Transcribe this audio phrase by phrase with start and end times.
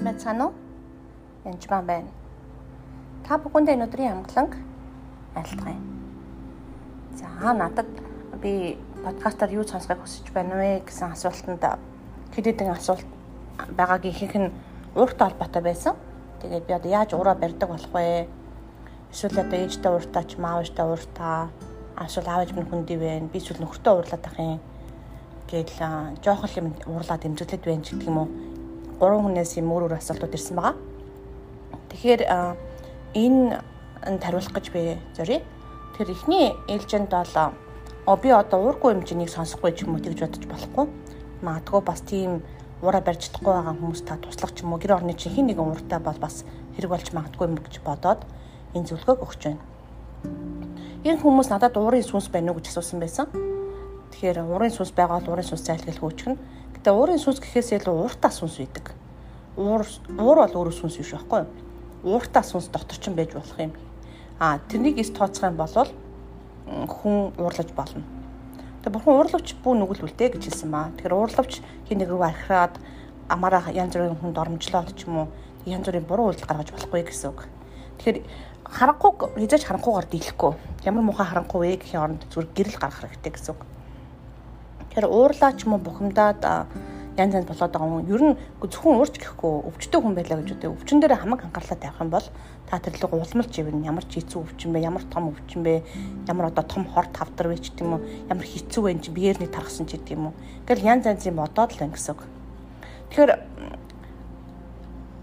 [0.00, 0.52] Сайн байцгаана уу?
[1.44, 2.08] Янжмаа байна.
[3.28, 4.56] Та бүхэндээ өнөөдрийн амгаланг
[5.36, 5.76] айлтгая.
[7.20, 7.84] За надад
[8.40, 11.60] би подкастаар юу сонсохыг хүсэж байна вэ гэсэн асуултанд
[12.32, 13.04] хэдийдэн асуулт
[13.76, 14.54] байгааг ихэнх нь
[14.96, 15.94] ууртай холбоотой байсан.
[16.40, 18.24] Тэгээд би одоо яаж ураа барьдаг болох вэ?
[19.12, 21.52] Эсвэл одоо ээжтэй ууртаа ч маавчтай ууртаа
[22.00, 23.28] эсвэл аав ээж минь хүндий вэ?
[23.28, 24.64] Би эсвэл нөхөртөө уурлаад ах юм
[25.44, 28.49] гэдэл жоохон юм уурлаад дэмжиглээд байна ч гэдэг юм уу
[29.00, 30.76] гурван хүнээс юм өөр өөр асуултууд ирсэн байгаа.
[31.88, 32.22] Тэгэхээр
[33.16, 33.58] энэ
[34.06, 35.40] энд хариулах гэж би зорьё.
[35.96, 37.34] Тэгэхээр эхний ээлжинд бол
[38.06, 40.86] оо би одоо уургүй хэмжээнийг сонсохгүй ч юм уу тэгж бодож болохгүй.
[41.42, 42.42] Магадгүй бас тийм
[42.80, 45.68] ураа барьж чадахгүй байгаа хүмүүс та туслах ч юм уу гэр орны чинь хин нэгэн
[45.68, 46.44] ууртай бол бас
[46.76, 48.24] хэрэг болж магадгүй юм гэж бодоод
[48.72, 49.60] энэ зөвлөгөөг өгч байна.
[51.04, 53.28] Энэ хүмүүс надад уурын сүнс байна уу гэж асуусан байсан.
[54.12, 56.36] Тэгэхээр уурын сүнс байгаа бол уурын сүнс зайлгал хөөчгөн.
[56.76, 58.99] Гэтэ уурын сүнс гэхээс илүү ууртаа сүнс үйдэг.
[59.60, 59.84] Уур
[60.16, 61.50] уур бол өөрөө сүнс биш байхгүй юу?
[62.16, 63.72] Ууртаа сүнс дотор ч байж болох юм.
[64.40, 65.68] А тэрнийг эс тооцох юм бол
[66.64, 68.00] хүн уурлаж болно.
[68.80, 70.88] Тэгээ бурхан уурлавч бүү нүгэлвэлтэй гэж хэлсэн маа.
[70.96, 72.80] Тэгэхээр уурлавч хин нэг рүү архираад
[73.28, 75.28] амаараа янз бүрийн хүнд оромжлоод ч юм уу
[75.68, 77.44] янз бүрийн буруу үйлдэл гаргаж болохгүй гэсэн үг.
[78.00, 78.18] Тэгэхээр
[78.64, 80.52] харанхуйг хизээч харанхуйгаар дийлэхгүй.
[80.88, 83.62] Ямар муухай харанхуй вэ гэхийн оронд зүгээр гэрэл гаргах хэрэгтэй гэсэн үг.
[84.88, 86.40] Тэгэхээр уурлаа ч юм уу бухимдаад
[87.20, 88.08] янз янз болоод байгаа юм.
[88.08, 90.72] Ер нь зөвхөн уурч гэхгүй өвчтөе хүн байлаа гэж үү.
[90.72, 92.26] Өвчин дээр хамаг анхаарлаа тавих юм бол
[92.70, 95.82] та тэрлэг улмалж ивэн ямар ч хэцүү өвчин бэ, ямар том өвчин бэ,
[96.26, 99.38] ямар одоо том хор тавдар вэ ч гэдэг юм уу, ямар хэцүү вэ чи биеэр
[99.44, 100.34] нэг тархсан ч гэдэг юм уу.
[100.64, 102.22] Ингээл янз янзын бодоод л байна гэсэн үг.
[103.10, 103.32] Тэгэхээр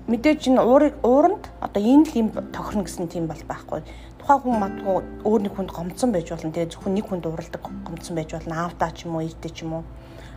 [0.08, 3.82] мэдээж энэ уурыг ууранд одоо энэ л юм тохирно гэсэн тийм бол байхгүй
[4.28, 6.52] тухайн хүн матгүй өөр нэг хүнд гомцсон байж болно.
[6.52, 8.68] Тэгээ зөвхөн нэг хүнд уралдаг гомцсон байж болно.
[8.68, 9.84] Аавдаа ч юм уу, ээжтэй ч юм уу.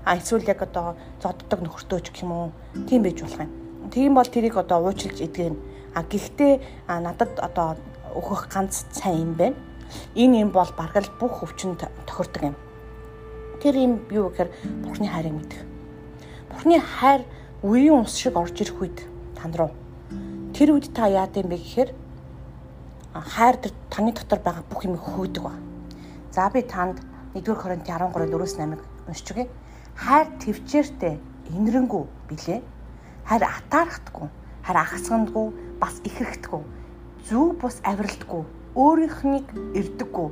[0.05, 2.51] А эсвэл яг одоо зодддаг нөхөртөө ч гэх юм уу.
[2.89, 3.53] Тийм байж болох юм.
[3.91, 5.57] Тийм бол тэрийг одоо уучлж идэгэн.
[5.95, 7.77] А гэхдээ надад одоо
[8.14, 9.57] өгөх ганц сайн юм байна.
[10.14, 12.57] Энэ юм бол баргал бүх өвчнөд тохирдог юм.
[13.61, 14.51] Тэр юм юу гэхээр
[14.86, 15.61] Бурхны хайрыг мэдэх.
[16.48, 17.27] Бурхны хайр
[17.63, 18.98] үеийн ус шиг орж ирэх үед
[19.36, 19.70] тань руу.
[20.55, 21.91] Тэр үед та яа гэм бэ гэхээр
[23.14, 25.53] хайр тэр таны дотор байгаа бүх юм хөөдөг ба.
[26.33, 27.03] За би танд
[27.35, 29.48] 1-р Коринт 13-ийн 4-8-ыг уншиж өгье.
[30.00, 31.20] Хайр төвчээртэй
[31.52, 32.61] инэрэнгүү билээ.
[33.28, 34.28] Хайр атаархдаггүй,
[34.64, 35.46] хайр ахсгандгүй,
[35.77, 36.62] бас ихэрхтгүү.
[37.28, 38.42] Зүв бус авиралдаггүй,
[38.74, 39.46] өөрийнхнийг
[39.77, 40.28] эрдэггүй,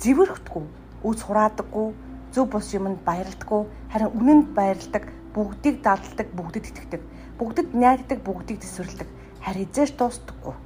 [0.00, 0.64] зэвэрхдэггүй,
[1.04, 1.88] үс хураадаггүй,
[2.32, 3.62] зөв бус юмд баярлдаггүй,
[3.92, 5.04] харин үнэнд баярладаг,
[5.36, 7.02] бүгдийг дадалдаг, бүгдэд итгэдэг,
[7.36, 9.08] бүгдэд найддаг, бүгдийг төсвөрлөдөг,
[9.44, 10.56] харин эзэж дуустдаггүй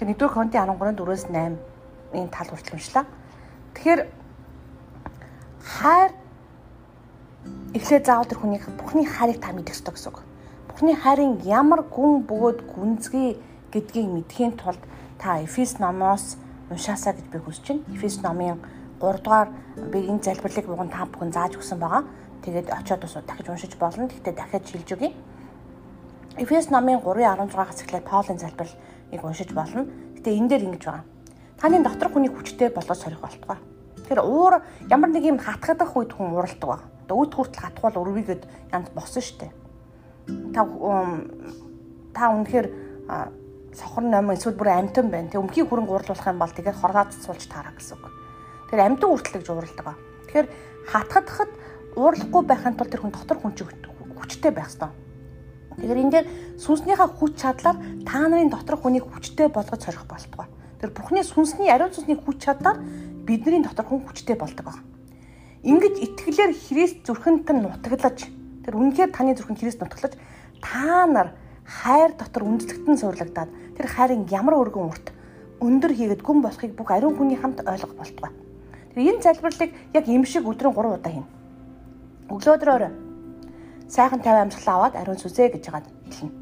[0.00, 1.60] Тэгээ 1-р Коринт 13-ын 4-өөс 8
[2.16, 3.04] энэ тал хүртэл уншлаа.
[3.76, 4.00] Тэгэхээр
[5.60, 6.10] хайр
[7.70, 10.26] эхлээ заавал тэр хүний Бурхны хайрыг та мэдэх ёстой гэсэн үг.
[10.66, 13.38] Бурхны хайрын ямар гүн бөгөөд гүнзгий
[13.70, 14.82] гэдгийг мэдхийн тулд
[15.22, 16.34] та Эфес номоос
[16.66, 17.86] уншаасаа гэж би хүсэж байна.
[17.94, 18.58] Эфес номын
[18.98, 22.02] 3 дугаар би энэ залбирлыг бүгэн та бүхэн зааж өгсөн байгаа.
[22.42, 24.10] Тэгээд очиод бас дахиж уншиж болно.
[24.10, 25.14] Гэхдээ дахиад шилж өгье.
[26.42, 28.74] Эфес номын 3:16-аас эхлээд Паулын залбирал
[29.14, 29.86] ийг уншиж болно.
[30.18, 31.04] Гэтэ энэ дээр ингэж байгаа.
[31.60, 33.62] Таны дотор хүний хүчтэй болоод сорих болтугай.
[34.02, 36.78] Тэгэхээр уур ямар нэг юм хатгадах үед хүн ууралдаг ба.
[37.10, 39.50] Одоо үт хүртэл хатгуул өрвигээд янз босон штэ.
[40.54, 40.62] Та
[42.14, 42.70] та үнэхээр
[43.74, 45.26] сохор ном эсвэл бүр амтан байна.
[45.26, 48.14] Тэг өмхий хөрөнгө уурлуулах юм бол тэгээд хорлоод суулж таараа гэсэн үг.
[48.70, 49.98] Тэгэхээр амтан ууралдаг ба.
[50.30, 50.48] Тэгэхээр
[50.86, 51.50] хатгадахад
[51.98, 55.10] уурлахгүй байхын тулд тэр хүн дотор хүн хүчтэй байх хэрэгтэй
[55.80, 56.26] Тэгэхээр энэ дээр
[56.60, 60.46] сүнснийхаа хүч чадлаар та нарын доторх хүнийг хүчтэй болгож сорих болтугай.
[60.78, 62.78] Тэр Бурхны сүнсний ариун сүнсний хүч чадлаар
[63.24, 64.89] бидний дотор хүн хүчтэй болдог байна.
[65.60, 68.18] Ингэж итгэлээр Христ зүрхэнд нь нутаглаж
[68.64, 70.16] тэр үнэхээр таны зүрхэнд Христ нутаглаж
[70.64, 71.36] та нар
[71.68, 75.06] хайр дотор үндэслэгтэн суурлагдаад тэр хайрын ямар өргөн урт
[75.60, 78.32] өндөр хийгээд гүн болохыг бүх ариун хүний хамт ойлгох болтугай.
[78.96, 81.28] Тэр энэ залбирлыг яг юм шиг өдрийн 3 удаа хийнэ.
[82.32, 82.84] Өглөөдрөөр
[83.84, 86.32] сайхан 50 амьсгал аваад ариун сүзээ гэж хагаад хэлнэ.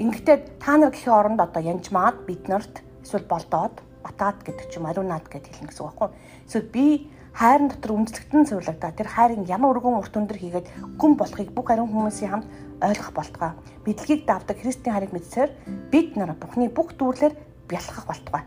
[0.00, 4.86] Ингэхдээ та нар гэхийн оронд одоо янжмаад бид нарт эсвэл болдоод батаад гэдэг ч юм
[4.86, 6.08] ариунаад гэж хэлнэ гэсэн үг байхгүй.
[6.46, 6.86] Эсвэл би
[7.34, 10.66] хайрын дотор үндэслэгтэн суйрлагдаа тэр хайрын ямар өргөн урт өндөр хийгээд
[10.98, 12.48] гүн болохыг бүх ариун хүмүүсийн хамт
[12.82, 13.52] ойлгох болтугай.
[13.84, 15.50] Бидлэгийг давдаг Христийн хайрыг мэдсээр
[15.92, 17.34] бид нар Бурхны бүх дүүрлэр
[17.70, 18.42] бялхах болтугай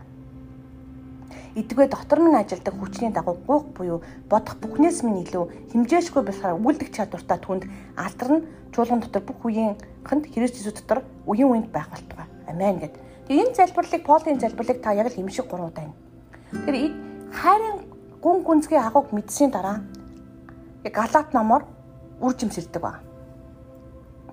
[1.54, 4.00] эдгээ дотор минь ажилдаг хүчний дагуу гуйх буюу
[4.30, 9.76] бодох бүхнээс минь илүү хэмжээшгүй болохоор үлдэх чадвартай түнд алдар нь чуулган дотор бүх үеийн
[10.00, 12.24] ханд Христ Иесус дотор үеийн үеинд байх болтугай.
[12.48, 12.96] Амен гэд.
[13.28, 15.94] Тэгээ энэ залбирлыг Полын залбирлыг та яг л хэмшиг гурав удаа юм.
[16.66, 16.76] Тэр
[17.30, 17.78] хайрын
[18.22, 19.80] гүн гүнзгий агууг мэдсийн дараа
[20.84, 21.62] яг Галаат номоор
[22.20, 23.00] үр жимсэлдэг ба.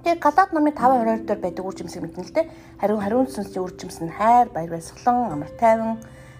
[0.03, 2.51] Тэгээ Галаад номын 5:22 дээр байдаг үр жимсийг мэднэ л дээ.
[2.79, 5.99] Хариу хариун сүнсийн үр жимс нь хайр, баяр баясгалан, амар тайван,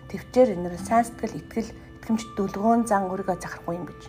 [0.10, 4.02] төвчээр энэр сайн сэтгэл, итгэл, итгэмж дүлгөөн зан өөрийгөө захарахгүй юм гэж.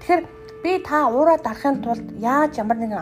[0.00, 0.22] Тэгэхээр
[0.64, 2.98] би та уураа дарахын тулд яаж ямар нэгэн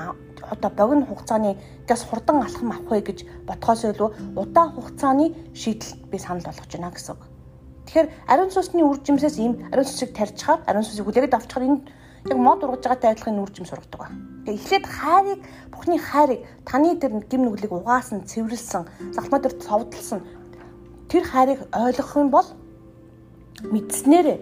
[0.53, 1.57] одоо богино хугацааны
[1.89, 3.19] газ хурдан алхам авах вэ гэж
[3.49, 7.23] бодхоос илүү удаан хугацааны шийдэл би санал болгож байна гэсэн үг.
[7.87, 11.81] Тэгэхээр ариун сүнсний үр жимсээс ийм ариун сүнсийг тарьчихаар ариун сүнсийг хүлээгээд авчихаар энэ
[12.31, 14.09] яг мод ургаж байгаатай адилхан нүүр жим сургадаг ба.
[14.47, 15.41] Тэгээ эхлээд хайрыг
[15.73, 20.21] Бурхны хайрыг таны дээр гим нүглийг угаасан, цэвэрлсэн, залхмаа дээр цовдлсон
[21.11, 22.47] тэр хайрыг ойлгох юм бол
[23.67, 24.39] мэдснээрээ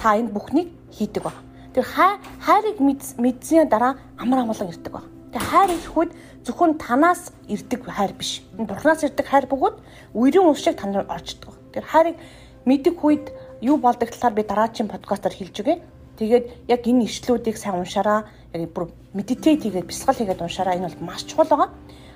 [0.00, 1.32] та энэ бүхнийг хийдэг ба.
[1.72, 5.02] Тэр хайрыг мэдсэний дараа амар амгалан ирдэг ба.
[5.36, 6.10] Тэгээ хайр ирэхүүд
[6.48, 8.40] зөвхөн танаас ирдэг хайр биш.
[8.56, 9.76] Энэ Бурханаас ирдэг хайр бөгөөд
[10.16, 11.52] үерийн ус шиг танд орчдөг.
[11.76, 12.16] Тэр хайрыг
[12.64, 15.84] мэддэг үед юу болдог талаар би дараагийн подкастаар хэлж өгье.
[16.16, 18.24] Тэгээд яг энэ ишлүүдийг сайн уншаараа
[18.56, 21.68] яг бүр медитейт хийгээд бясалгал хийгээд уншаараа энэ бол маш чухал байгаа.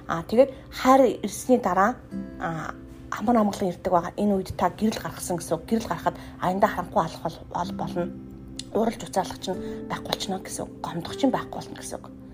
[0.08, 2.00] Аа тэгээд хайр ирсний дараа
[2.40, 2.72] аа
[3.12, 4.16] амар амгалан ирдэг байгаа.
[4.16, 5.60] Энэ үед та гэрэл гаргасан гэсэн.
[5.68, 8.08] Гэрэл гарахад аяндаа харанхуй алах бол болно.
[8.72, 9.60] Ууралж уцаалах чинь
[9.92, 10.64] байхгүй болчихно гэсэн.
[10.80, 12.29] Гомдох чинь байхгүй болно гэсэн.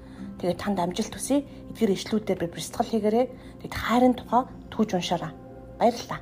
[0.46, 1.43] Тэгээд танд амжилт хүсье.
[1.75, 3.26] Эдгээр ишлүүдээр би бясалгал хийгээрэй.
[3.66, 5.34] Тэгээд хайрын тухай түүж уншаараа.
[5.75, 6.20] Баярлалаа.